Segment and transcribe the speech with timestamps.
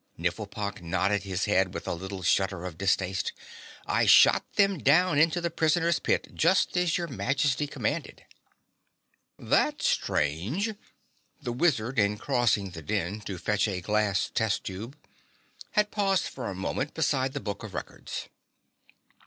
[0.17, 3.33] Nifflepok nodded his head with a little shudder of distaste.
[3.85, 8.25] "I shot them down into the prisoner's pit just as your Majesty commanded."
[9.37, 10.71] "That's strange."
[11.39, 14.97] The wizard in crossing the den to fetch a glass test tube
[15.73, 18.27] had paused for a moment beside the book of records.